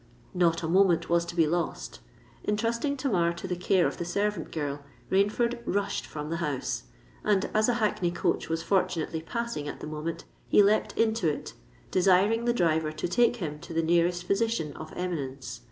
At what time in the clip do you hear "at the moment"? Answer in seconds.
9.67-10.25